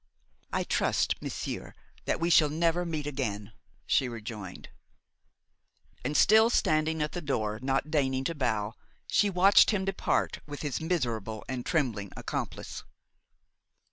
"I 0.51 0.63
trust, 0.63 1.13
monsieur, 1.21 1.75
that 2.05 2.19
we 2.19 2.31
shall 2.31 2.49
never 2.49 2.85
meet 2.85 3.05
again," 3.05 3.53
she 3.85 4.09
rejoined. 4.09 4.69
And 6.03 6.17
still 6.17 6.49
standing 6.49 7.03
at 7.03 7.11
the 7.11 7.21
door, 7.21 7.59
not 7.61 7.91
deigning 7.91 8.23
to 8.23 8.33
bow, 8.33 8.73
she 9.05 9.29
watched 9.29 9.69
him 9.69 9.85
depart 9.85 10.39
with 10.47 10.63
his 10.63 10.81
miserable 10.81 11.45
and 11.47 11.63
trembling 11.63 12.11
accomplice. 12.17 12.83